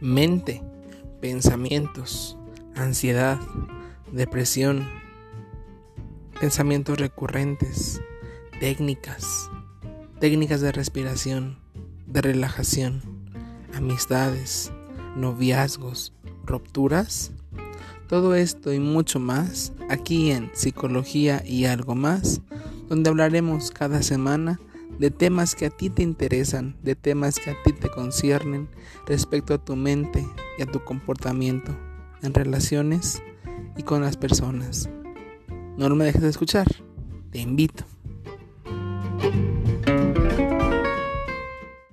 [0.00, 0.62] mente,
[1.20, 2.38] pensamientos,
[2.74, 3.38] ansiedad,
[4.12, 4.88] depresión,
[6.40, 8.00] pensamientos recurrentes,
[8.60, 9.50] técnicas,
[10.18, 11.58] técnicas de respiración,
[12.06, 13.02] de relajación,
[13.74, 14.72] amistades,
[15.16, 16.14] noviazgos,
[16.46, 17.32] rupturas.
[18.08, 22.40] Todo esto y mucho más aquí en Psicología y algo más,
[22.88, 24.58] donde hablaremos cada semana
[24.98, 28.68] de temas que a ti te interesan, de temas que a ti te conciernen
[29.06, 30.26] respecto a tu mente
[30.58, 31.76] y a tu comportamiento
[32.22, 33.22] en relaciones
[33.76, 34.88] y con las personas.
[35.76, 36.66] No me dejes de escuchar,
[37.30, 37.84] te invito.